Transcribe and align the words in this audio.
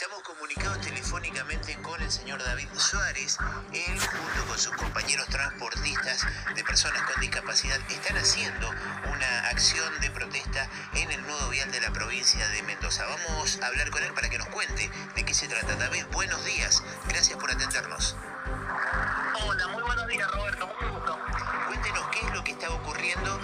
Estamos 0.00 0.22
comunicados 0.22 0.80
telefónicamente 0.80 1.76
con 1.82 2.00
el 2.00 2.08
señor 2.08 2.40
David 2.44 2.68
Suárez. 2.76 3.36
Él, 3.72 3.98
junto 3.98 4.46
con 4.46 4.56
sus 4.56 4.72
compañeros 4.76 5.26
transportistas 5.26 6.24
de 6.54 6.62
personas 6.62 7.02
con 7.02 7.20
discapacidad, 7.20 7.80
están 7.90 8.16
haciendo 8.16 8.70
una 9.12 9.48
acción 9.48 10.00
de 10.00 10.08
protesta 10.12 10.68
en 10.94 11.10
el 11.10 11.20
nudo 11.26 11.48
vial 11.48 11.72
de 11.72 11.80
la 11.80 11.90
provincia 11.90 12.48
de 12.50 12.62
Mendoza. 12.62 13.06
Vamos 13.06 13.58
a 13.60 13.66
hablar 13.66 13.90
con 13.90 14.04
él 14.04 14.14
para 14.14 14.30
que 14.30 14.38
nos 14.38 14.46
cuente 14.50 14.88
de 15.16 15.24
qué 15.24 15.34
se 15.34 15.48
trata. 15.48 15.74
David, 15.74 16.04
buenos 16.12 16.44
días. 16.44 16.80
Gracias 17.08 17.36
por 17.36 17.50
atendernos. 17.50 18.14
Hola, 19.42 19.66
muy 19.66 19.82
buenos 19.82 20.06
días, 20.06 20.30
Roberto. 20.30 20.68
Mucho 20.68 20.92
gusto. 20.92 21.18
Cuéntenos 21.66 22.08
qué 22.12 22.20
es 22.20 22.34
lo 22.34 22.44
que 22.44 22.52
está 22.52 22.70
ocurriendo, 22.70 23.40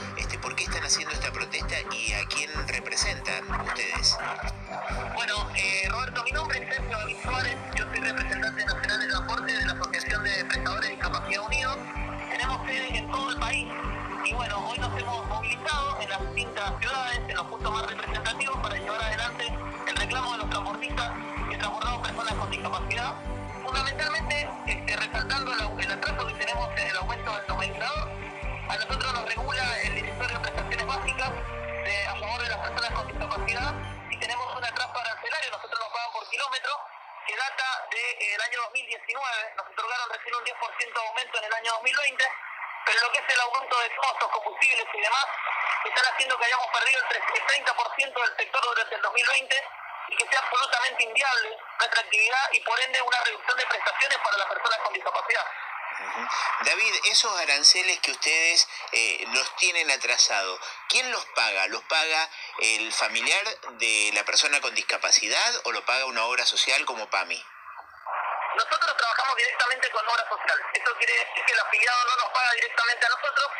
qué 0.54 0.64
están 0.64 0.84
haciendo 0.84 1.14
esta 1.14 1.32
protesta 1.32 1.74
y 1.92 2.12
a 2.12 2.24
quién 2.26 2.50
representan 2.68 3.44
ustedes. 3.66 4.16
Bueno, 5.14 5.48
eh, 5.56 5.88
Roberto, 5.90 6.22
mi 6.24 6.30
nombre 6.30 6.58
es 6.58 6.74
Sergio 6.74 6.96
David 6.96 7.16
Suárez. 7.22 7.56
Yo 7.76 7.84
soy 7.86 8.00
representante 8.00 8.64
nacional 8.64 9.00
de 9.00 9.08
transporte 9.08 9.52
de 9.52 9.66
la 9.66 9.72
Asociación 9.72 10.24
de 10.24 10.44
Prestadores 10.44 10.88
de 10.90 10.96
Discapacidad 10.96 11.46
Unidos. 11.46 11.78
Tenemos 12.30 12.66
sede 12.66 12.98
en 12.98 13.10
todo 13.10 13.30
el 13.30 13.36
país 13.38 13.68
y 14.24 14.32
bueno, 14.32 14.68
hoy 14.68 14.78
nos 14.78 15.00
hemos 15.00 15.26
movilizado 15.26 16.00
en 16.00 16.10
las 16.10 16.20
distintas 16.20 16.72
ciudades, 16.80 17.20
en 17.28 17.36
los 17.36 17.46
puntos 17.46 17.72
más 17.72 17.86
representativos 17.86 18.56
para 18.60 18.76
llevar 18.76 19.02
adelante 19.02 19.58
el 19.88 19.96
reclamo 19.96 20.32
de 20.32 20.38
los 20.38 20.50
transportistas 20.50 21.12
que 21.50 21.56
transportamos 21.56 22.08
personas 22.08 22.34
con 22.34 22.50
discapacidad. 22.50 23.14
Fundamentalmente, 23.64 24.48
este, 24.66 24.96
resaltando 24.96 25.52
el, 25.52 25.84
el 25.84 25.92
atraso 25.92 26.26
que 26.26 26.34
tenemos 26.34 26.68
en 26.76 26.88
el 26.88 26.96
aumento 26.96 27.32
del 27.34 27.46
nomenclador, 27.48 28.10
a 28.68 28.76
nosotros 28.76 29.12
nos 29.12 29.24
regula 29.26 29.73
y 33.54 34.18
tenemos 34.18 34.56
una 34.56 34.66
trampa 34.74 35.00
arancelaria, 35.00 35.50
nosotros 35.50 35.78
nos 35.78 35.88
pagan 35.88 36.12
por 36.12 36.28
kilómetro, 36.28 36.72
que 37.24 37.36
data 37.36 37.86
del 37.88 38.40
año 38.42 38.58
2019, 38.62 39.54
nos 39.54 39.66
otorgaron 39.68 40.10
recién 40.10 40.34
un 40.34 40.44
10% 40.44 40.92
de 40.92 41.06
aumento 41.06 41.38
en 41.38 41.44
el 41.44 41.54
año 41.54 41.72
2020, 41.72 42.24
pero 42.84 43.00
lo 43.00 43.12
que 43.12 43.18
es 43.20 43.28
el 43.32 43.40
aumento 43.40 43.78
de 43.78 43.94
costos, 43.94 44.28
combustibles 44.32 44.86
y 44.92 45.00
demás, 45.00 45.26
están 45.84 46.04
haciendo 46.12 46.36
que 46.36 46.44
hayamos 46.46 46.66
perdido 46.66 46.98
el 46.98 47.46
30% 47.46 48.22
del 48.26 48.36
sector 48.36 48.64
durante 48.64 48.94
el 48.96 49.02
2020 49.02 49.68
y 50.08 50.16
que 50.16 50.26
sea 50.26 50.40
absolutamente 50.40 51.04
inviable 51.04 51.56
nuestra 51.78 52.00
actividad 52.00 52.52
y 52.52 52.60
por 52.60 52.80
ende 52.80 53.02
una 53.02 53.20
reducción 53.20 53.56
de 53.56 53.66
prestaciones 53.66 54.18
para 54.18 54.36
las 54.36 54.48
personas 54.48 54.78
con 54.80 54.92
discapacidad. 54.94 55.46
David, 56.64 56.94
esos 57.10 57.40
aranceles 57.40 57.98
que 58.00 58.12
ustedes 58.12 58.68
eh, 58.92 59.24
los 59.32 59.56
tienen 59.56 59.90
atrasados, 59.90 60.60
¿quién 60.88 61.10
los 61.10 61.24
paga? 61.26 61.66
¿Los 61.68 61.82
paga 61.84 62.28
el 62.60 62.92
familiar 62.92 63.44
de 63.78 64.10
la 64.14 64.24
persona 64.24 64.60
con 64.60 64.74
discapacidad 64.74 65.60
o 65.64 65.72
lo 65.72 65.84
paga 65.84 66.06
una 66.06 66.24
obra 66.24 66.46
social 66.46 66.84
como 66.84 67.08
PAMI? 67.10 67.44
Nosotros 68.54 68.96
trabajamos 68.96 69.36
directamente 69.36 69.90
con 69.90 70.08
obras 70.08 70.26
sociales. 70.28 70.66
Eso 70.74 70.96
quiere 70.96 71.12
decir 71.12 71.44
que 71.44 71.52
el 71.52 71.60
afiliado 71.60 72.04
no 72.04 72.16
nos 72.16 72.32
paga 72.32 72.52
directamente 72.52 73.06
a 73.06 73.08
nosotros. 73.08 73.50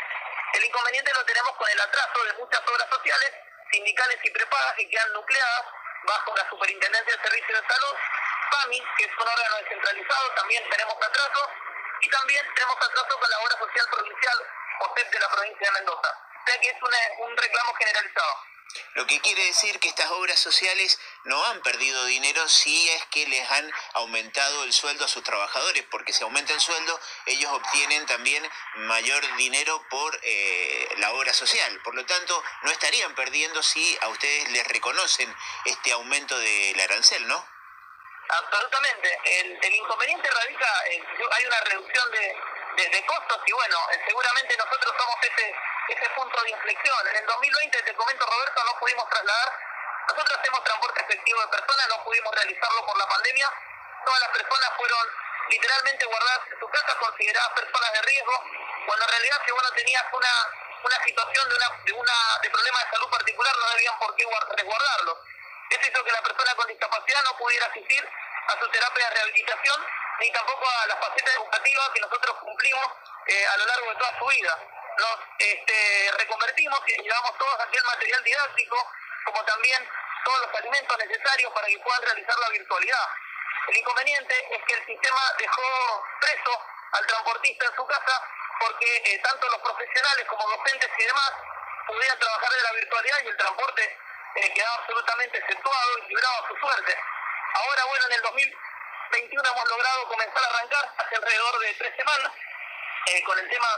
El 0.55 0.65
inconveniente 0.65 1.13
lo 1.13 1.25
tenemos 1.25 1.57
con 1.57 1.69
el 1.69 1.81
atraso 1.81 2.25
de 2.25 2.33
muchas 2.35 2.61
obras 2.61 2.89
sociales, 2.89 3.33
sindicales 3.73 4.19
y 4.23 4.31
prepagas 4.31 4.75
que 4.77 4.89
quedan 4.89 5.13
nucleadas 5.13 5.65
bajo 6.05 6.37
la 6.37 6.49
Superintendencia 6.49 7.17
de 7.17 7.23
Servicios 7.23 7.61
de 7.61 7.75
Salud. 7.75 7.97
PAMI, 8.51 8.83
que 8.99 9.05
es 9.05 9.11
un 9.19 9.29
órgano 9.29 9.57
descentralizado, 9.57 10.31
también 10.37 10.71
tenemos 10.71 10.95
atraso. 10.95 11.51
Y 12.05 12.09
también 12.11 12.45
tenemos 12.55 12.77
atraso 12.77 13.19
con 13.19 13.31
la 13.31 13.39
obra 13.39 13.59
social 13.59 13.87
provincial, 13.91 14.39
OSEP 14.81 15.11
de 15.11 15.19
la 15.21 15.29
provincia 15.31 15.67
de 15.67 15.73
Mendoza. 15.73 16.09
O 16.11 16.47
sea 16.47 16.61
que 16.61 16.69
es 16.69 16.77
un 17.19 17.37
reclamo 17.37 17.75
generalizado. 17.79 18.45
Lo 18.95 19.07
que 19.07 19.21
quiere 19.21 19.45
decir 19.47 19.79
que 19.79 19.89
estas 19.89 20.11
obras 20.11 20.39
sociales 20.39 20.99
no 21.25 21.43
han 21.47 21.63
perdido 21.63 22.05
dinero 22.05 22.47
si 22.49 22.91
es 22.91 23.07
que 23.07 23.27
les 23.27 23.51
han 23.51 23.73
aumentado 23.95 24.65
el 24.65 24.73
sueldo 24.73 25.05
a 25.05 25.09
sus 25.09 25.23
trabajadores, 25.23 25.85
porque 25.91 26.13
si 26.13 26.23
aumenta 26.23 26.53
el 26.53 26.61
sueldo, 26.61 27.01
ellos 27.27 27.51
obtienen 27.53 28.05
también 28.07 28.47
mayor 28.77 29.23
dinero 29.37 29.83
por 29.89 30.19
eh, 30.23 30.89
la 30.99 31.13
obra 31.13 31.33
social. 31.33 31.81
Por 31.83 31.95
lo 31.95 32.05
tanto, 32.05 32.43
no 32.63 32.71
estarían 32.71 33.15
perdiendo 33.15 33.63
si 33.63 33.99
a 34.03 34.09
ustedes 34.09 34.51
les 34.51 34.67
reconocen 34.69 35.35
este 35.65 35.93
aumento 35.93 36.39
del 36.39 36.81
arancel, 36.81 37.27
¿no? 37.29 37.54
Absolutamente. 38.29 39.19
El, 39.25 39.59
el 39.63 39.75
inconveniente 39.75 40.31
radica 40.31 40.67
que 40.85 41.25
hay 41.31 41.47
una 41.47 41.61
reducción 41.61 42.11
de, 42.11 42.37
de- 42.91 43.07
costos 43.07 43.41
y 43.47 43.53
bueno, 43.53 43.79
eh, 43.93 44.01
seguramente 44.07 44.57
nosotros 44.57 44.95
somos 44.99 45.17
ese, 45.23 45.55
ese 45.89 46.11
punto 46.11 46.43
de 46.43 46.51
inflexión. 46.51 47.09
En 47.09 47.17
el 47.17 47.27
2020, 47.27 47.83
te 47.83 47.95
comento 47.95 48.27
Roberto, 48.27 48.65
no 48.65 48.79
pudimos 48.81 49.09
trasladar, 49.11 49.53
nosotros 50.09 50.39
hacemos 50.39 50.65
transporte 50.65 51.01
efectivo 51.03 51.41
de 51.43 51.49
personas, 51.49 51.89
no 51.89 52.05
pudimos 52.05 52.35
realizarlo 52.35 52.87
por 52.87 52.97
la 52.99 53.07
pandemia. 53.09 53.53
Todas 54.05 54.21
las 54.21 54.31
personas 54.31 54.71
fueron 54.77 55.07
literalmente 55.51 56.05
guardadas 56.07 56.41
en 56.51 56.59
su 56.59 56.69
casa, 56.69 56.99
consideradas 56.99 57.51
personas 57.53 57.93
de 57.93 58.03
riesgo, 58.03 58.45
cuando 58.87 59.05
en 59.05 59.11
realidad 59.11 59.37
si 59.45 59.51
vos 59.53 59.63
no 59.63 59.71
tenías 59.73 60.05
una, 60.13 60.33
una 60.85 61.05
situación 61.05 61.49
de, 61.51 61.55
una, 61.57 61.69
de, 61.85 61.93
una, 61.93 62.15
de 62.43 62.51
problema 62.51 62.85
de 62.85 62.91
salud 62.91 63.11
particular 63.11 63.55
no 63.61 63.71
debían 63.71 63.99
por 63.99 64.17
qué 64.17 64.25
guard- 64.25 64.49
resguardarlo. 64.57 65.21
Eso 65.75 65.91
hizo 65.91 66.05
que 66.05 66.13
la 66.13 66.23
persona 66.23 66.55
con 66.55 66.69
discapacidad 66.69 67.23
no 67.25 67.37
pudiera 67.37 67.67
asistir 67.67 68.09
a 68.47 68.61
su 68.61 68.69
terapia 68.69 69.09
de 69.09 69.15
rehabilitación 69.15 69.87
ni 70.21 70.31
tampoco 70.31 70.65
a 70.69 70.87
la 70.87 70.97
faceta 70.97 71.33
educativa 71.33 71.93
que 71.93 72.01
nosotros 72.01 72.37
cumplimos 72.39 72.87
eh, 73.27 73.47
a 73.47 73.57
lo 73.57 73.67
largo 73.67 73.91
de 73.91 73.97
toda 73.97 74.19
su 74.19 74.27
vida. 74.27 74.59
Nos 74.99 75.19
este, 75.39 76.13
reconvertimos 76.17 76.81
y 76.87 77.03
llevamos 77.03 77.37
todo 77.39 77.61
aquel 77.61 77.83
material 77.83 78.23
didáctico, 78.23 78.93
como 79.25 79.45
también 79.45 79.89
todos 80.25 80.47
los 80.47 80.55
alimentos 80.61 80.99
necesarios 80.99 81.53
para 81.53 81.67
que 81.67 81.79
puedan 81.81 82.03
realizar 82.03 82.39
la 82.39 82.49
virtualidad. 82.51 83.09
El 83.67 83.77
inconveniente 83.77 84.55
es 84.55 84.63
que 84.67 84.75
el 84.75 84.87
sistema 84.87 85.23
dejó 85.39 86.05
preso 86.21 86.61
al 86.93 87.07
transportista 87.07 87.67
en 87.67 87.75
su 87.75 87.87
casa 87.87 88.23
porque 88.61 88.97
eh, 89.07 89.21
tanto 89.25 89.49
los 89.49 89.59
profesionales 89.59 90.27
como 90.29 90.49
docentes 90.51 90.91
y 90.97 91.05
demás 91.05 91.33
pudieran 91.89 92.19
trabajar 92.21 92.51
de 92.53 92.63
la 92.63 92.73
virtualidad 92.73 93.19
y 93.25 93.27
el 93.27 93.37
transporte 93.37 93.99
eh, 94.37 94.53
quedaba 94.53 94.75
absolutamente 94.77 95.39
exceptuado 95.39 95.99
y 95.99 96.09
librado 96.09 96.45
a 96.45 96.49
su 96.49 96.57
suerte. 96.57 96.99
Ahora, 97.55 97.85
bueno, 97.85 98.07
en 98.07 98.13
el 98.15 98.23
2021 98.23 99.49
hemos 99.49 99.69
logrado 99.69 100.09
comenzar 100.09 100.43
a 100.43 100.47
arrancar 100.47 100.95
hace 100.99 101.17
alrededor 101.17 101.59
de 101.61 101.75
tres 101.75 101.97
semanas 101.97 102.33
eh, 103.07 103.23
con 103.25 103.39
el 103.39 103.49
tema 103.49 103.69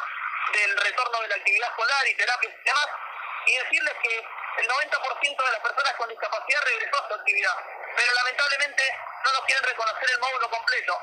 del 0.53 0.77
retorno 0.79 1.21
de 1.21 1.29
la 1.29 1.35
actividad 1.35 1.69
escolar 1.69 2.09
y 2.09 2.15
terapias 2.15 2.55
y 2.55 2.65
demás, 2.65 2.89
y 3.47 3.59
decirles 3.59 3.95
que 4.03 4.27
el 4.59 4.69
90% 4.69 5.45
de 5.45 5.53
las 5.53 5.61
personas 5.61 5.95
con 5.97 6.09
discapacidad 6.09 6.63
regresó 6.63 7.05
a 7.05 7.09
su 7.09 7.15
actividad, 7.15 7.57
pero 7.95 8.13
lamentablemente 8.15 8.83
no 9.25 9.33
nos 9.33 9.45
quieren 9.45 9.65
reconocer 9.65 10.11
el 10.11 10.19
módulo 10.21 10.51
completo. 10.51 11.03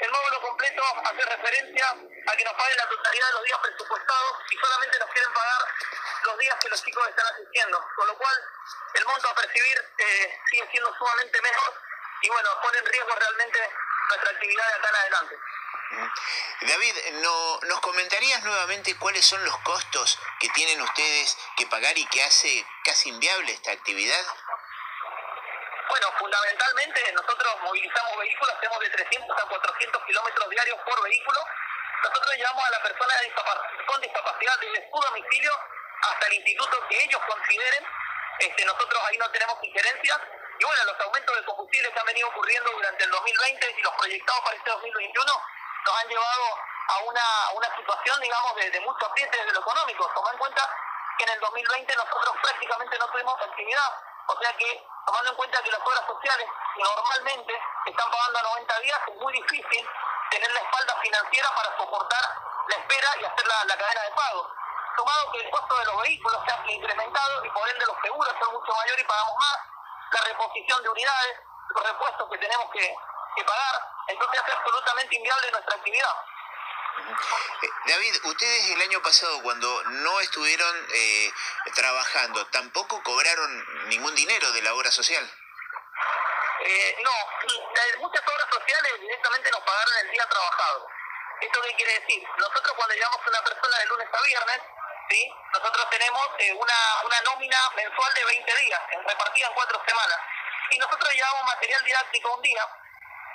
El 0.00 0.10
módulo 0.10 0.40
completo 0.40 0.82
hace 1.04 1.22
referencia 1.22 1.86
a 2.26 2.36
que 2.36 2.44
nos 2.44 2.54
paguen 2.54 2.76
la 2.76 2.88
totalidad 2.88 3.26
de 3.26 3.32
los 3.32 3.44
días 3.44 3.58
presupuestados 3.62 4.38
y 4.50 4.56
solamente 4.56 4.98
nos 4.98 5.10
quieren 5.10 5.32
pagar 5.32 5.62
los 6.24 6.38
días 6.38 6.56
que 6.60 6.68
los 6.68 6.82
chicos 6.82 7.08
están 7.08 7.26
asistiendo, 7.26 7.86
con 7.96 8.06
lo 8.08 8.16
cual 8.16 8.34
el 8.94 9.04
monto 9.04 9.28
a 9.28 9.34
percibir 9.34 9.78
eh, 9.98 10.40
sigue 10.50 10.68
siendo 10.70 10.94
sumamente 10.96 11.40
menor 11.40 11.80
y 12.22 12.28
bueno, 12.28 12.48
pone 12.62 12.78
en 12.78 12.86
riesgo 12.86 13.14
realmente 13.14 13.70
nuestra 14.08 14.30
actividad 14.30 14.66
de 14.66 14.74
acá 14.74 14.88
en 14.88 14.96
adelante. 14.96 15.38
David, 16.62 16.96
¿no, 17.22 17.60
¿nos 17.62 17.80
comentarías 17.80 18.42
nuevamente 18.42 18.98
cuáles 18.98 19.24
son 19.24 19.44
los 19.44 19.56
costos 19.58 20.18
que 20.40 20.48
tienen 20.50 20.80
ustedes 20.80 21.36
que 21.56 21.66
pagar 21.66 21.96
y 21.96 22.06
que 22.06 22.22
hace 22.22 22.66
casi 22.84 23.10
inviable 23.10 23.52
esta 23.52 23.72
actividad? 23.72 24.24
Bueno, 25.94 26.10
fundamentalmente 26.18 27.12
nosotros 27.12 27.54
movilizamos 27.62 28.18
vehículos, 28.18 28.52
hacemos 28.56 28.80
de 28.80 28.90
300 28.90 29.38
a 29.38 29.46
400 29.46 30.04
kilómetros 30.06 30.50
diarios 30.50 30.76
por 30.84 31.00
vehículo. 31.04 31.38
Nosotros 32.02 32.34
llevamos 32.34 32.64
a 32.64 32.70
la 32.70 32.82
persona 32.82 33.14
con 33.86 34.00
discapacidad 34.00 34.58
desde 34.58 34.90
su 34.90 35.00
domicilio 35.00 35.52
hasta 36.02 36.26
el 36.26 36.32
instituto 36.32 36.88
que 36.88 36.98
ellos 37.00 37.20
consideren. 37.28 37.86
Este, 38.40 38.64
nosotros 38.64 39.02
ahí 39.06 39.18
no 39.18 39.30
tenemos 39.30 39.56
injerencia. 39.62 40.20
Y 40.58 40.64
bueno, 40.64 40.84
los 40.84 41.00
aumentos 41.00 41.36
de 41.36 41.44
combustible 41.44 41.92
que 41.92 42.00
han 42.00 42.06
venido 42.06 42.26
ocurriendo 42.26 42.72
durante 42.72 43.04
el 43.04 43.10
2020 43.12 43.74
y 43.78 43.82
los 43.82 43.94
proyectados 43.94 44.40
para 44.42 44.56
este 44.56 44.70
2021 44.70 45.32
nos 45.86 46.02
han 46.02 46.08
llevado 46.08 46.58
a 46.88 46.98
una, 47.04 47.26
una 47.54 47.76
situación, 47.76 48.20
digamos, 48.20 48.56
de, 48.56 48.68
de 48.68 48.80
mucho 48.80 49.06
apriete 49.06 49.38
desde 49.38 49.52
lo 49.52 49.60
económico. 49.60 50.10
Toma 50.12 50.32
en 50.32 50.38
cuenta 50.38 50.68
que 51.18 51.22
en 51.22 51.30
el 51.30 51.38
2020 51.38 51.94
nosotros 51.94 52.34
prácticamente 52.42 52.98
no 52.98 53.06
tuvimos 53.12 53.40
actividad. 53.40 54.13
O 54.26 54.38
sea 54.40 54.56
que, 54.56 54.86
tomando 55.06 55.30
en 55.30 55.36
cuenta 55.36 55.62
que 55.62 55.70
las 55.70 55.80
obras 55.80 56.06
sociales 56.06 56.48
normalmente 56.76 57.60
están 57.86 58.10
pagando 58.10 58.38
a 58.38 58.42
90 58.42 58.80
días, 58.80 59.00
es 59.08 59.16
muy 59.16 59.32
difícil 59.32 59.88
tener 60.30 60.50
la 60.52 60.60
espalda 60.60 60.96
financiera 61.02 61.48
para 61.54 61.76
soportar 61.76 62.24
la 62.68 62.76
espera 62.76 63.08
y 63.20 63.24
hacer 63.24 63.46
la, 63.46 63.64
la 63.64 63.76
cadena 63.76 64.02
de 64.02 64.10
pago. 64.12 64.50
Sumado 64.96 65.32
que 65.32 65.40
el 65.40 65.50
costo 65.50 65.78
de 65.78 65.84
los 65.86 66.02
vehículos 66.02 66.40
se 66.46 66.52
ha 66.52 66.72
incrementado 66.72 67.44
y 67.44 67.50
por 67.50 67.68
ende 67.68 67.86
los 67.86 67.96
seguros 68.02 68.34
son 68.40 68.52
mucho 68.54 68.72
mayores 68.72 69.04
y 69.04 69.08
pagamos 69.08 69.34
más, 69.36 69.58
la 70.12 70.20
reposición 70.20 70.82
de 70.82 70.88
unidades, 70.88 71.36
los 71.68 71.84
repuestos 71.84 72.30
que 72.30 72.38
tenemos 72.38 72.70
que, 72.72 72.96
que 73.36 73.44
pagar, 73.44 73.74
entonces 74.06 74.40
hace 74.40 74.52
absolutamente 74.52 75.16
inviable 75.16 75.50
nuestra 75.50 75.76
actividad. 75.76 76.14
David, 77.86 78.14
ustedes 78.24 78.70
el 78.70 78.82
año 78.82 79.02
pasado 79.02 79.42
cuando 79.42 79.82
no 79.84 80.20
estuvieron 80.20 80.86
eh, 80.92 81.32
trabajando, 81.74 82.46
tampoco 82.46 83.02
cobraron 83.02 83.88
ningún 83.88 84.14
dinero 84.14 84.52
de 84.52 84.62
la 84.62 84.74
obra 84.74 84.90
social. 84.90 85.24
Eh, 86.66 86.96
no, 87.04 87.12
muchas 87.98 88.22
obras 88.26 88.48
sociales 88.50 89.00
directamente 89.00 89.50
nos 89.50 89.60
pagaron 89.60 89.94
el 90.02 90.10
día 90.10 90.26
trabajado. 90.26 90.88
¿Esto 91.40 91.60
qué 91.62 91.74
quiere 91.76 92.00
decir? 92.00 92.22
Nosotros 92.38 92.72
cuando 92.74 92.94
llevamos 92.94 93.20
a 93.20 93.28
una 93.28 93.42
persona 93.42 93.78
de 93.78 93.86
lunes 93.86 94.08
a 94.10 94.22
viernes, 94.22 94.60
¿sí? 95.10 95.30
nosotros 95.52 95.90
tenemos 95.90 96.26
eh, 96.38 96.52
una, 96.54 96.74
una 97.04 97.20
nómina 97.20 97.58
mensual 97.76 98.14
de 98.14 98.24
20 98.24 98.56
días, 98.56 98.80
repartida 99.06 99.48
en 99.48 99.54
cuatro 99.54 99.82
semanas. 99.86 100.18
Y 100.70 100.78
nosotros 100.78 101.12
llevamos 101.12 101.44
material 101.44 101.84
didáctico 101.84 102.34
un 102.34 102.42
día, 102.42 102.66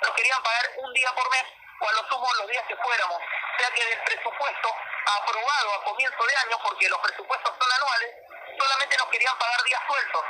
nos 0.02 0.14
querían 0.14 0.42
pagar 0.42 0.70
un 0.78 0.92
día 0.92 1.12
por 1.14 1.30
mes, 1.30 1.44
o 1.78 1.88
a 1.88 1.92
lo 1.92 2.08
sumo 2.08 2.34
los 2.34 2.48
días 2.48 2.64
que 2.66 2.76
fuéramos. 2.76 3.22
Sea 3.60 3.70
que 3.72 3.84
del 3.84 4.02
presupuesto 4.04 4.74
aprobado 5.04 5.74
a 5.74 5.84
comienzo 5.84 6.24
de 6.24 6.36
año, 6.48 6.56
porque 6.64 6.88
los 6.88 6.98
presupuestos 7.00 7.54
son 7.60 7.72
anuales, 7.72 8.10
solamente 8.56 8.96
nos 8.96 9.08
querían 9.10 9.36
pagar 9.36 9.62
días 9.64 9.82
sueltos, 9.86 10.24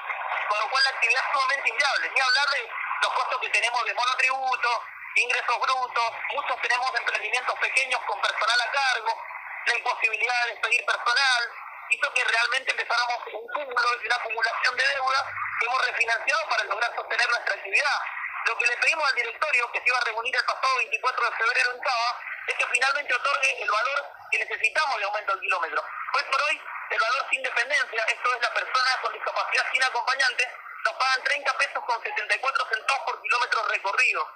con 0.49 0.59
lo 0.59 0.69
cual 0.69 0.83
la 0.83 0.91
actividad 0.91 1.23
es 1.23 1.33
sumamente 1.33 1.71
inviable. 1.71 2.11
Ni 2.11 2.21
hablar 2.21 2.49
de 2.51 2.71
los 3.03 3.13
costos 3.15 3.41
que 3.41 3.51
tenemos 3.51 3.85
de 3.85 3.95
monotributo, 3.95 4.83
ingresos 5.15 5.61
brutos, 5.61 6.11
muchos 6.35 6.61
tenemos 6.61 6.91
emprendimientos 6.99 7.59
pequeños 7.61 8.01
con 8.03 8.21
personal 8.21 8.61
a 8.61 8.71
cargo, 8.73 9.23
la 9.67 9.77
imposibilidad 9.79 10.45
de 10.47 10.51
despedir 10.51 10.85
personal, 10.85 11.43
hizo 11.91 12.13
que 12.13 12.25
realmente 12.25 12.71
empezáramos 12.73 13.19
un 13.33 13.47
cúmulo 13.47 13.89
una 14.05 14.17
acumulación 14.17 14.77
de 14.77 14.89
deudas 14.89 15.25
que 15.61 15.67
hemos 15.67 15.87
refinanciado 15.87 16.49
para 16.49 16.65
lograr 16.65 16.97
sostener 16.97 17.29
nuestra 17.29 17.55
actividad. 17.55 17.99
Lo 18.47 18.59
que 18.59 18.67
le 18.67 18.77
pedimos 18.79 19.09
al 19.09 19.15
directorio, 19.15 19.71
que 19.71 19.79
se 19.79 19.87
iba 19.87 19.99
a 19.99 20.05
reunir 20.05 20.35
el 20.35 20.45
pasado 20.45 20.77
24 20.79 21.31
de 21.31 21.37
febrero 21.37 21.71
en 21.71 21.81
Cava, 21.81 22.21
es 22.51 22.57
que 22.57 22.67
finalmente 22.67 23.15
otorgue 23.15 23.63
el 23.63 23.71
valor 23.71 24.13
que 24.31 24.39
necesitamos 24.39 24.99
de 24.99 25.05
aumento 25.05 25.33
al 25.33 25.41
kilómetro. 25.41 25.85
Hoy 26.15 26.23
por 26.31 26.43
hoy, 26.43 26.63
el 26.91 26.99
valor 26.99 27.27
sin 27.31 27.43
dependencia, 27.43 28.05
esto 28.09 28.35
es 28.35 28.43
la 28.43 28.55
persona 28.55 28.91
con 29.03 29.13
discapacidad 29.13 29.65
sin 29.73 29.83
acompañante, 29.83 30.51
nos 30.85 30.95
pagan 30.95 31.23
30 31.23 31.59
pesos 31.59 31.85
con 31.85 32.03
74 32.03 32.67
centavos 32.73 33.03
por 33.05 33.23
kilómetro 33.23 33.69
recorrido. 33.69 34.29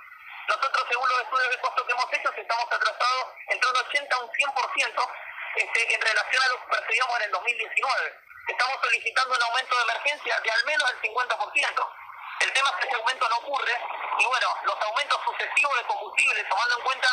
Nosotros, 0.47 0.87
según 0.89 1.09
los 1.09 1.21
estudios 1.23 1.51
de 1.51 1.61
costo 1.61 1.87
que 1.87 1.93
hemos 1.93 2.13
hecho, 2.13 2.31
estamos 2.37 2.67
atrasados 2.71 3.27
entre 3.49 3.71
un 3.71 3.77
80 3.77 4.15
a 4.15 4.19
un 4.21 4.31
100% 4.31 5.13
este, 5.57 5.95
en 5.95 6.01
relación 6.01 6.43
a 6.43 6.49
lo 6.49 6.61
que 6.61 6.77
percibíamos 6.77 7.17
en 7.17 7.23
el 7.25 7.31
2019. 7.31 8.21
Estamos 8.47 8.77
solicitando 8.83 9.35
un 9.35 9.43
aumento 9.43 9.77
de 9.77 9.83
emergencia 9.83 10.41
de 10.41 10.51
al 10.51 10.65
menos 10.67 10.91
el 10.91 11.01
50%. 11.01 11.93
El 12.41 12.53
tema 12.53 12.71
es 12.71 12.77
que 12.77 12.89
ese 12.89 12.97
aumento 12.97 13.29
no 13.29 13.37
ocurre 13.39 13.81
y 14.19 14.25
bueno, 14.27 14.49
los 14.65 14.83
aumentos 14.83 15.21
sucesivos 15.25 15.77
de 15.79 15.85
combustible, 15.87 16.45
tomando 16.45 16.77
en 16.77 16.85
cuenta 16.85 17.09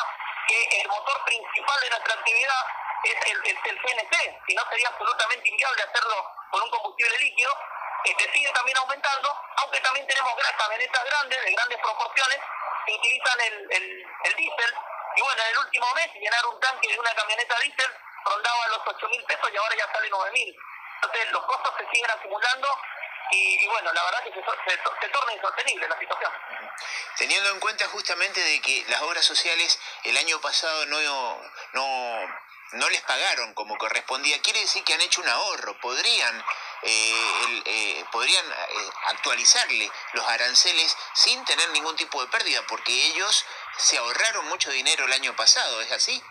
que 0.51 0.81
el 0.81 0.87
motor 0.87 1.23
principal 1.25 1.79
de 1.81 1.89
nuestra 1.89 2.13
actividad 2.13 2.65
es 3.03 3.15
el, 3.25 3.37
el, 3.45 3.81
CNC, 3.81 4.45
si 4.45 4.53
no 4.53 4.63
sería 4.69 4.89
absolutamente 4.89 5.49
inviable 5.49 5.83
hacerlo 5.83 6.31
con 6.51 6.61
un 6.61 6.69
combustible 6.69 7.17
líquido, 7.19 7.51
este 8.03 8.31
sigue 8.31 8.51
también 8.51 8.77
aumentando, 8.77 9.35
aunque 9.57 9.79
también 9.79 10.05
tenemos 10.07 10.33
camionetas 10.57 11.03
grandes, 11.03 11.45
de 11.45 11.51
grandes 11.51 11.77
proporciones, 11.79 12.39
que 12.85 12.93
utilizan 12.93 13.41
el, 13.41 13.71
el, 13.71 14.05
el 14.23 14.35
diésel. 14.35 14.75
Y 15.15 15.21
bueno, 15.21 15.41
en 15.41 15.49
el 15.49 15.57
último 15.57 15.93
mes 15.95 16.13
llenar 16.15 16.45
un 16.47 16.59
tanque 16.59 16.87
de 16.87 16.99
una 16.99 17.13
camioneta 17.13 17.59
diésel 17.59 17.91
rondaba 18.25 18.67
los 18.67 18.81
8 18.85 19.07
mil 19.09 19.23
pesos 19.25 19.49
y 19.51 19.57
ahora 19.57 19.75
ya 19.75 19.91
sale 19.91 20.09
9 20.09 20.31
mil. 20.31 20.55
Entonces 20.95 21.31
los 21.31 21.45
costos 21.45 21.73
se 21.77 21.89
siguen 21.89 22.11
acumulando 22.11 22.67
y, 23.31 23.67
bueno, 23.67 23.93
la 23.93 24.03
verdad 24.03 24.23
que 24.23 24.31
se, 24.31 24.41
se, 24.41 25.09
torna 25.09 25.33
insostenible 25.33 25.87
la 25.87 25.97
situación. 25.97 26.31
Teniendo 27.17 27.49
en 27.51 27.59
cuenta 27.59 27.87
justamente 27.87 28.41
de 28.41 28.61
que 28.61 28.85
las 28.89 29.01
obras 29.01 29.25
sociales 29.25 29.79
el 30.03 30.17
año 30.17 30.39
pasado 30.41 30.85
no, 30.87 30.99
no, 31.73 32.27
no 32.73 32.89
les 32.89 33.01
pagaron 33.01 33.53
como 33.53 33.77
correspondía, 33.77 34.41
quiere 34.41 34.61
decir 34.61 34.83
que 34.83 34.93
han 34.93 35.01
hecho 35.01 35.21
un 35.21 35.29
ahorro, 35.29 35.79
podrían, 35.79 36.45
eh, 36.83 37.61
eh, 37.65 38.05
podrían 38.11 38.45
eh, 38.51 38.89
actualizarle 39.07 39.91
los 40.13 40.27
aranceles 40.27 40.97
sin 41.13 41.43
tener 41.45 41.69
ningún 41.69 41.95
tipo 41.95 42.21
de 42.21 42.31
pérdida, 42.31 42.65
porque 42.67 42.91
ellos 43.07 43.45
se 43.77 43.97
ahorraron 43.97 44.47
mucho 44.47 44.71
dinero 44.71 45.05
el 45.05 45.13
año 45.13 45.35
pasado, 45.35 45.81
¿es 45.81 45.91
así? 45.91 46.21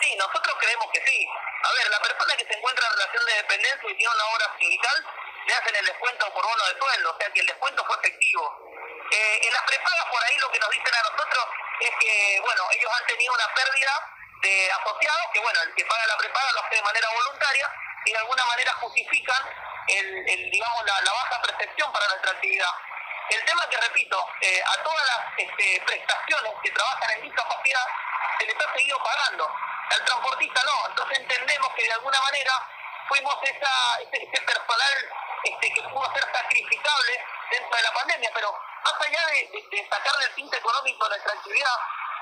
Sí, 0.00 0.16
nosotros 0.16 0.56
creemos 0.60 0.86
que 0.92 1.04
sí. 1.04 1.26
A 1.64 1.72
ver, 1.72 1.90
la 1.90 2.00
persona 2.00 2.36
que 2.36 2.46
se 2.46 2.54
encuentra 2.54 2.86
en 2.86 2.92
relación 2.92 3.26
de 3.26 3.34
dependencia 3.34 3.90
y 3.90 3.96
tiene 3.96 4.14
una 4.14 4.26
obra 4.26 4.56
sindical, 4.58 5.06
le 5.48 5.54
hacen 5.54 5.76
el 5.76 5.86
descuento 5.86 6.32
por 6.34 6.44
bono 6.44 6.64
de 6.66 6.78
sueldo, 6.78 7.10
o 7.10 7.18
sea 7.18 7.32
que 7.32 7.40
el 7.40 7.46
descuento 7.46 7.84
fue 7.86 7.96
efectivo. 7.96 8.44
Eh, 9.10 9.40
en 9.48 9.52
las 9.54 9.62
prepagas 9.62 10.04
por 10.12 10.22
ahí 10.22 10.36
lo 10.38 10.50
que 10.52 10.58
nos 10.58 10.70
dicen 10.70 10.94
a 10.94 11.02
nosotros 11.08 11.44
es 11.80 11.90
que, 12.00 12.40
bueno, 12.42 12.62
ellos 12.72 12.92
han 12.92 13.06
tenido 13.06 13.32
una 13.32 13.48
pérdida 13.54 13.92
de 14.42 14.70
asociados, 14.72 15.26
que 15.32 15.40
bueno, 15.40 15.58
el 15.62 15.74
que 15.74 15.84
paga 15.86 16.06
la 16.06 16.18
prepaga 16.18 16.52
lo 16.52 16.60
hace 16.60 16.74
de 16.74 16.82
manera 16.82 17.08
voluntaria 17.08 17.72
y 18.04 18.12
de 18.12 18.18
alguna 18.18 18.44
manera 18.44 18.72
justifican 18.74 19.42
el, 19.88 20.28
el 20.28 20.50
digamos, 20.50 20.84
la, 20.84 21.12
baja 21.12 21.42
percepción 21.42 21.92
para 21.92 22.08
nuestra 22.08 22.32
actividad. 22.32 22.70
El 23.30 23.44
tema 23.44 23.68
que 23.70 23.76
repito, 23.78 24.26
eh, 24.42 24.62
a 24.62 24.82
todas 24.82 25.06
las 25.06 25.20
este, 25.38 25.82
prestaciones 25.86 26.52
que 26.62 26.70
trabajan 26.72 27.10
en 27.16 27.22
discapacidad 27.22 27.86
se 28.38 28.46
les 28.46 28.56
ha 28.56 28.72
seguido 28.74 29.02
pagando 29.02 29.50
al 29.90 30.04
transportista 30.04 30.62
no. 30.62 30.88
Entonces 30.88 31.18
entendemos 31.18 31.72
que 31.74 31.84
de 31.84 31.92
alguna 31.92 32.20
manera 32.20 32.52
fuimos 33.08 33.34
esa, 33.42 33.98
ese, 34.12 34.40
personal 34.42 35.10
este, 35.44 35.72
que 35.72 35.82
pudo 35.82 36.12
ser 36.12 36.24
sacrificable 36.32 37.24
dentro 37.50 37.76
de 37.76 37.82
la 37.82 37.92
pandemia, 37.92 38.30
pero 38.34 38.52
más 38.84 38.94
allá 39.00 39.26
de, 39.26 39.88
sacarle 39.90 40.24
el 40.26 40.34
tinte 40.34 40.56
económico 40.56 41.06
a 41.06 41.08
nuestra 41.08 41.32
actividad, 41.32 41.76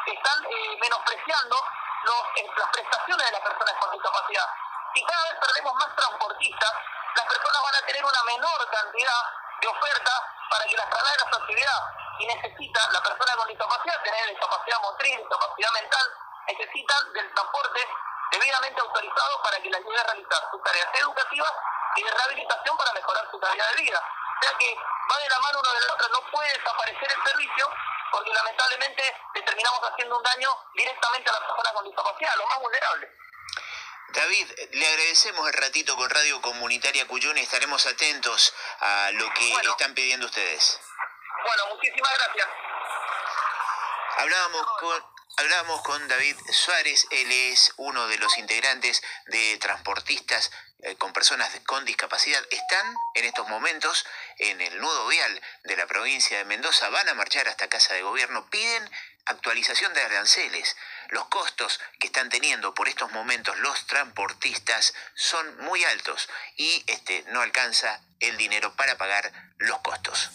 están 0.07 0.45
eh, 0.45 0.77
menospreciando 0.81 1.57
eh, 1.57 2.47
las 2.57 2.69
prestaciones 2.71 3.27
de 3.27 3.33
las 3.33 3.41
personas 3.41 3.75
con 3.81 3.91
discapacidad. 3.91 4.47
Si 4.95 5.05
cada 5.05 5.23
vez 5.31 5.41
perdemos 5.41 5.75
más 5.75 5.97
transportistas, 5.97 6.73
las 7.17 7.27
personas 7.27 7.63
van 7.63 7.75
a 7.75 7.87
tener 7.87 8.05
una 8.05 8.23
menor 8.25 8.71
cantidad 8.71 9.23
de 9.61 9.69
ofertas 9.69 10.21
para 10.51 10.65
que 10.65 10.77
las 10.77 10.91
trasladen 10.91 11.21
a 11.21 11.31
su 11.31 11.37
actividad. 11.37 11.81
Y 12.19 12.27
necesita 12.27 12.81
la 12.93 13.03
persona 13.03 13.37
con 13.37 13.49
discapacidad 13.49 14.03
tener 14.03 14.29
discapacidad 14.31 14.81
motriz, 14.81 15.19
discapacidad 15.19 15.73
mental, 15.73 16.07
necesitan 16.47 17.13
del 17.13 17.35
transporte 17.35 17.89
debidamente 18.31 18.81
autorizado 18.81 19.43
para 19.43 19.57
que 19.59 19.71
las 19.71 19.81
lleve 19.81 19.99
a 19.99 20.05
realizar 20.05 20.51
sus 20.51 20.63
tareas 20.63 20.89
educativas 20.95 21.53
y 21.97 22.03
de 22.03 22.11
rehabilitación 22.11 22.77
para 22.77 22.93
mejorar 22.93 23.29
su 23.31 23.41
calidad 23.41 23.69
de 23.75 23.83
vida. 23.83 23.99
O 23.99 24.43
sea 24.45 24.59
que 24.59 24.77
va 24.77 25.19
de 25.19 25.29
la 25.29 25.39
mano 25.41 25.61
uno 25.61 25.73
de 25.73 25.81
la 25.87 25.95
otra, 25.95 26.09
no 26.09 26.31
puede 26.31 26.53
desaparecer 26.53 27.09
el 27.11 27.31
servicio 27.31 27.71
porque 28.11 28.33
lamentablemente 28.33 29.03
le 29.35 29.43
terminamos 29.43 29.81
haciendo 29.91 30.17
un 30.17 30.23
daño 30.23 30.51
directamente 30.75 31.31
a 31.31 31.33
la 31.33 31.41
persona 31.41 31.73
con 31.73 31.85
discapacidad, 31.85 32.37
lo 32.37 32.47
más 32.47 32.61
vulnerable. 32.61 33.13
David, 34.09 34.51
le 34.73 34.87
agradecemos 34.87 35.47
el 35.49 35.55
ratito 35.55 35.97
con 35.97 36.09
Radio 36.09 36.41
Comunitaria 36.41 37.07
Cuyón 37.07 37.37
y 37.37 37.41
estaremos 37.41 37.85
atentos 37.87 38.55
a 38.81 39.11
lo 39.13 39.29
que 39.35 39.53
están 39.53 39.95
pidiendo 39.95 40.27
ustedes. 40.27 40.81
Bueno, 41.45 41.75
muchísimas 41.75 42.13
gracias. 42.15 42.49
Hablábamos 45.37 45.83
con 45.83 46.09
David 46.09 46.37
Suárez, 46.51 47.07
él 47.11 47.31
es 47.31 47.75
uno 47.77 48.07
de 48.09 48.17
los 48.19 48.39
integrantes 48.39 49.03
de 49.27 49.59
transportistas 49.59 50.51
eh, 50.81 50.97
con 50.97 51.13
personas 51.13 51.51
con 51.67 51.85
discapacidad. 51.85 52.43
Están 52.51 52.95
en 53.15 53.25
estos 53.25 53.49
momentos 53.49 54.07
en 54.39 54.61
el 54.61 54.79
nudo 54.79 55.07
vial 55.09 55.43
de 55.65 55.77
la 55.77 55.87
provincia 55.87 56.39
de 56.39 56.45
Mendoza, 56.45 56.89
van 56.91 57.09
a 57.09 57.15
marchar 57.15 57.49
hasta 57.49 57.69
Casa 57.69 57.95
de 57.95 58.03
Gobierno, 58.03 58.49
piden 58.51 58.91
actualización 59.27 59.93
de 59.95 60.03
aranceles. 60.03 60.77
Los 61.09 61.27
costos 61.27 61.81
que 61.99 62.07
están 62.07 62.29
teniendo 62.29 62.75
por 62.75 62.89
estos 62.89 63.11
momentos 63.13 63.59
los 63.59 63.87
transportistas 63.87 64.95
son 65.15 65.59
muy 65.59 65.85
altos 65.85 66.29
y 66.57 66.85
este, 66.87 67.25
no 67.29 67.41
alcanza 67.41 68.01
el 68.21 68.37
dinero 68.37 68.75
para 68.77 68.97
pagar 68.97 69.33
los 69.59 69.79
costos. 69.81 70.31